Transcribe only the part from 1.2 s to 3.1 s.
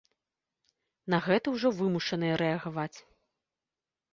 гэта ўжо вымушаныя рэагаваць.